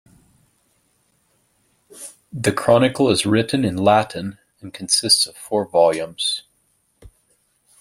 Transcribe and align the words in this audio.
The 2.33 2.51
chronicle 2.51 3.11
is 3.11 3.27
written 3.27 3.63
in 3.63 3.77
Latin 3.77 4.39
and 4.59 4.73
consists 4.73 5.27
of 5.27 5.37
four 5.37 5.67
volumes. 5.67 6.41